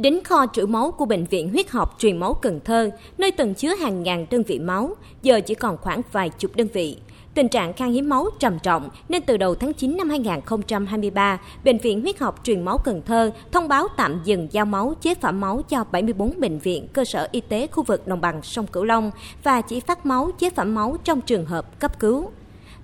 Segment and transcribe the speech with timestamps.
[0.00, 3.54] Đến kho trữ máu của Bệnh viện Huyết học Truyền máu Cần Thơ, nơi từng
[3.54, 6.96] chứa hàng ngàn đơn vị máu, giờ chỉ còn khoảng vài chục đơn vị.
[7.34, 11.78] Tình trạng khan hiếm máu trầm trọng nên từ đầu tháng 9 năm 2023, Bệnh
[11.78, 15.40] viện Huyết học Truyền máu Cần Thơ thông báo tạm dừng giao máu chế phẩm
[15.40, 18.84] máu cho 74 bệnh viện cơ sở y tế khu vực đồng bằng sông Cửu
[18.84, 19.10] Long
[19.42, 22.30] và chỉ phát máu chế phẩm máu trong trường hợp cấp cứu.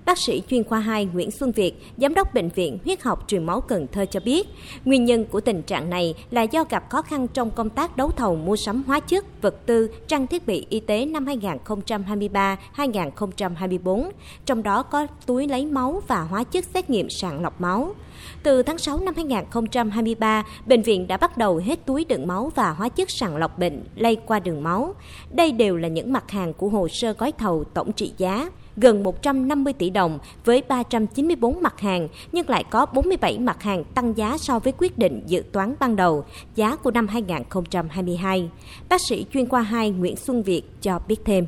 [0.07, 3.45] Bác sĩ chuyên khoa 2 Nguyễn Xuân Việt, Giám đốc Bệnh viện Huyết học Truyền
[3.45, 4.47] máu Cần Thơ cho biết,
[4.85, 8.11] nguyên nhân của tình trạng này là do gặp khó khăn trong công tác đấu
[8.11, 14.11] thầu mua sắm hóa chất, vật tư, trang thiết bị y tế năm 2023-2024,
[14.45, 17.95] trong đó có túi lấy máu và hóa chất xét nghiệm sàng lọc máu.
[18.43, 22.71] Từ tháng 6 năm 2023, bệnh viện đã bắt đầu hết túi đựng máu và
[22.71, 24.95] hóa chất sàng lọc bệnh lây qua đường máu.
[25.31, 29.03] Đây đều là những mặt hàng của hồ sơ gói thầu tổng trị giá gần
[29.03, 34.37] 150 tỷ đồng với 394 mặt hàng, nhưng lại có 47 mặt hàng tăng giá
[34.39, 38.49] so với quyết định dự toán ban đầu, giá của năm 2022.
[38.89, 41.47] Bác sĩ chuyên khoa 2 Nguyễn Xuân Việt cho biết thêm.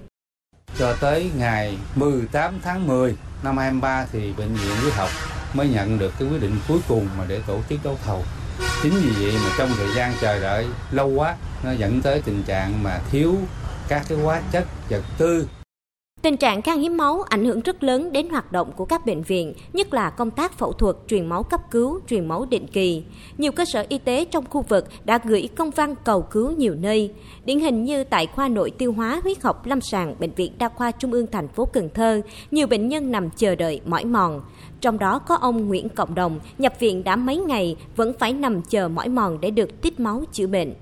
[0.77, 5.09] Cho tới ngày 18 tháng 10 năm 2023 thì Bệnh viện Huyết học
[5.53, 8.23] mới nhận được cái quyết định cuối cùng mà để tổ chức đấu thầu.
[8.83, 12.43] Chính vì vậy mà trong thời gian chờ đợi lâu quá, nó dẫn tới tình
[12.43, 13.35] trạng mà thiếu
[13.87, 15.47] các cái hóa chất vật tư
[16.21, 19.21] Tình trạng khan hiếm máu ảnh hưởng rất lớn đến hoạt động của các bệnh
[19.21, 23.03] viện, nhất là công tác phẫu thuật, truyền máu cấp cứu, truyền máu định kỳ.
[23.37, 26.75] Nhiều cơ sở y tế trong khu vực đã gửi công văn cầu cứu nhiều
[26.75, 27.13] nơi.
[27.45, 30.69] Điển hình như tại khoa nội tiêu hóa huyết học lâm sàng Bệnh viện Đa
[30.69, 34.41] khoa Trung ương thành phố Cần Thơ, nhiều bệnh nhân nằm chờ đợi mỏi mòn.
[34.81, 38.61] Trong đó có ông Nguyễn Cộng Đồng, nhập viện đã mấy ngày vẫn phải nằm
[38.61, 40.73] chờ mỏi mòn để được tiếp máu chữa bệnh.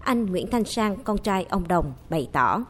[0.00, 2.64] Anh Nguyễn Thanh Sang, con trai ông Đồng, bày tỏ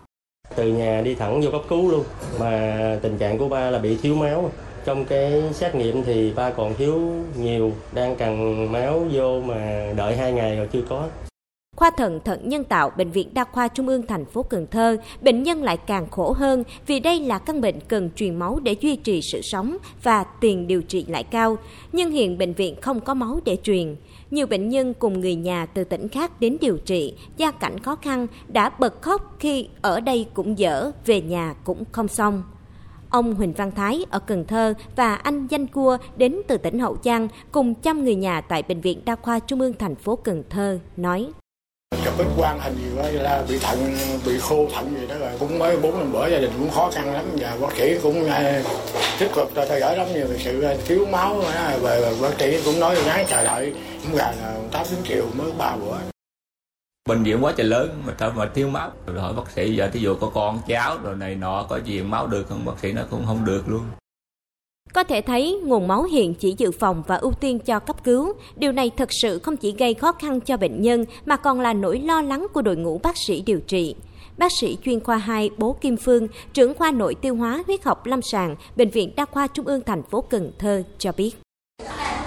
[0.57, 2.05] từ nhà đi thẳng vô cấp cứu luôn.
[2.41, 4.51] Mà tình trạng của ba là bị thiếu máu.
[4.85, 7.01] Trong cái xét nghiệm thì ba còn thiếu
[7.39, 11.07] nhiều, đang cần máu vô mà đợi hai ngày rồi chưa có.
[11.85, 14.97] Khoa thận thận nhân tạo Bệnh viện Đa khoa Trung ương thành phố Cần Thơ,
[15.21, 18.77] bệnh nhân lại càng khổ hơn vì đây là căn bệnh cần truyền máu để
[18.81, 21.59] duy trì sự sống và tiền điều trị lại cao.
[21.93, 23.97] Nhưng hiện bệnh viện không có máu để truyền.
[24.31, 27.97] Nhiều bệnh nhân cùng người nhà từ tỉnh khác đến điều trị, gia cảnh khó
[27.97, 32.43] khăn đã bật khóc khi ở đây cũng dở, về nhà cũng không xong.
[33.11, 36.97] Ông Huỳnh Văn Thái ở Cần Thơ và anh Danh Cua đến từ tỉnh Hậu
[37.05, 40.43] Giang cùng chăm người nhà tại Bệnh viện Đa khoa Trung ương thành phố Cần
[40.51, 41.33] Thơ nói
[42.05, 43.97] chụp ít quan hình gì đó là bị thận,
[44.27, 45.31] bị khô thận gì đó rồi.
[45.39, 47.25] Cũng mới bốn năm bữa gia đình cũng khó khăn lắm.
[47.41, 48.63] Và bác sĩ cũng à,
[49.19, 50.07] tích cực theo dõi lắm.
[50.15, 51.43] Nhiều sự à, thiếu máu
[51.83, 53.75] về bác sĩ cũng nói ngán chờ đợi.
[54.03, 54.35] Cũng gần
[54.73, 55.97] tám tiếng chiều mới ba bữa.
[57.09, 58.91] Bệnh viện quá trời lớn mà thôi mà thiếu máu.
[59.07, 62.03] Rồi hỏi bác sĩ, giờ thí dụ có con, cháu, rồi này nọ, có gì,
[62.03, 62.65] máu được không?
[62.65, 63.83] Bác sĩ nó cũng không được luôn
[64.95, 68.33] có thể thấy nguồn máu hiện chỉ dự phòng và ưu tiên cho cấp cứu.
[68.57, 71.73] Điều này thật sự không chỉ gây khó khăn cho bệnh nhân mà còn là
[71.73, 73.95] nỗi lo lắng của đội ngũ bác sĩ điều trị.
[74.39, 78.07] Bác sĩ chuyên khoa 2 Bố Kim Phương, trưởng khoa nội tiêu hóa huyết học
[78.07, 81.31] lâm sàng, Bệnh viện Đa khoa Trung ương thành phố Cần Thơ cho biết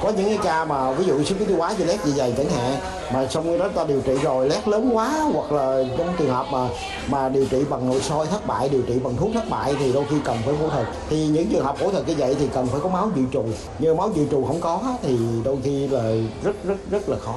[0.03, 2.33] có những cái ca mà ví dụ xuất huyết tiêu hóa gì lét gì dày
[2.37, 2.75] chẳng hạn,
[3.13, 6.29] mà xong cái đó ta điều trị rồi, lét lớn quá, hoặc là trong trường
[6.29, 6.67] hợp mà
[7.07, 9.93] mà điều trị bằng nội soi thất bại, điều trị bằng thuốc thất bại thì
[9.93, 10.87] đôi khi cần phải phẫu thuật.
[11.09, 13.43] Thì những trường hợp phẫu thuật như vậy thì cần phải có máu dự trù.
[13.79, 16.11] Nhưng máu dự trù không có thì đôi khi là
[16.43, 17.35] rất rất rất là khó.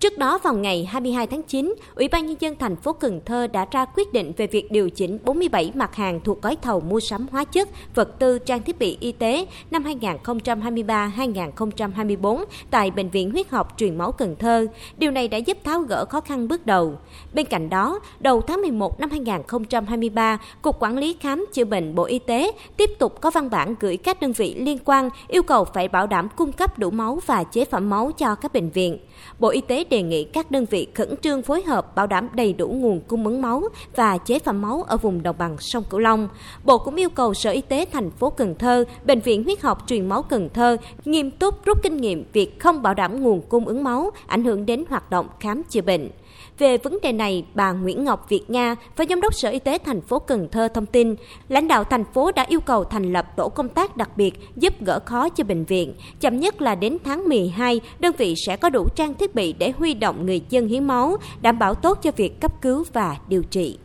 [0.00, 3.46] Trước đó vào ngày 22 tháng 9, Ủy ban nhân dân thành phố Cần Thơ
[3.46, 7.00] đã ra quyết định về việc điều chỉnh 47 mặt hàng thuộc gói thầu mua
[7.00, 13.30] sắm hóa chất, vật tư, trang thiết bị y tế năm 2023-2024 tại bệnh viện
[13.30, 14.66] huyết học truyền máu Cần Thơ.
[14.98, 16.98] Điều này đã giúp tháo gỡ khó khăn bước đầu.
[17.32, 22.04] Bên cạnh đó, đầu tháng 11 năm 2023, Cục Quản lý khám chữa bệnh Bộ
[22.04, 25.64] Y tế tiếp tục có văn bản gửi các đơn vị liên quan yêu cầu
[25.64, 28.98] phải bảo đảm cung cấp đủ máu và chế phẩm máu cho các bệnh viện.
[29.38, 32.52] Bộ Y tế đề nghị các đơn vị khẩn trương phối hợp bảo đảm đầy
[32.52, 33.62] đủ nguồn cung ứng máu
[33.96, 36.28] và chế phẩm máu ở vùng đồng bằng sông Cửu Long.
[36.64, 39.84] Bộ cũng yêu cầu Sở Y tế thành phố Cần Thơ, Bệnh viện Huyết học
[39.86, 43.64] Truyền máu Cần Thơ nghiêm túc rút kinh nghiệm việc không bảo đảm nguồn cung
[43.64, 46.10] ứng máu ảnh hưởng đến hoạt động khám chữa bệnh.
[46.58, 49.78] Về vấn đề này, bà Nguyễn Ngọc Việt Nga, Phó Giám đốc Sở Y tế
[49.78, 51.14] thành phố Cần Thơ thông tin,
[51.48, 54.74] lãnh đạo thành phố đã yêu cầu thành lập tổ công tác đặc biệt giúp
[54.80, 55.94] gỡ khó cho bệnh viện.
[56.20, 59.72] Chậm nhất là đến tháng 12, đơn vị sẽ có đủ trang thiết bị để
[59.78, 63.42] huy động người dân hiến máu, đảm bảo tốt cho việc cấp cứu và điều
[63.42, 63.78] trị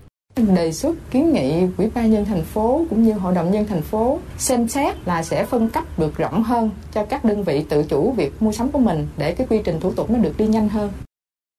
[0.55, 3.81] đề xuất kiến nghị ủy ban nhân thành phố cũng như hội đồng nhân thành
[3.81, 7.83] phố xem xét là sẽ phân cấp được rộng hơn cho các đơn vị tự
[7.83, 10.47] chủ việc mua sắm của mình để cái quy trình thủ tục nó được đi
[10.47, 10.91] nhanh hơn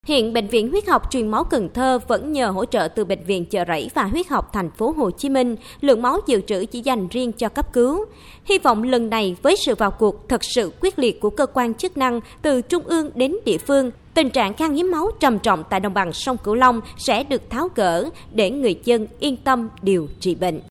[0.05, 3.25] Hiện Bệnh viện Huyết học truyền máu Cần Thơ vẫn nhờ hỗ trợ từ Bệnh
[3.25, 6.65] viện Chợ Rẫy và Huyết học thành phố Hồ Chí Minh, lượng máu dự trữ
[6.65, 8.05] chỉ dành riêng cho cấp cứu.
[8.45, 11.75] Hy vọng lần này với sự vào cuộc thật sự quyết liệt của cơ quan
[11.75, 15.65] chức năng từ trung ương đến địa phương, tình trạng khan hiếm máu trầm trọng
[15.71, 19.69] tại đồng bằng sông Cửu Long sẽ được tháo gỡ để người dân yên tâm
[19.83, 20.61] điều trị bệnh.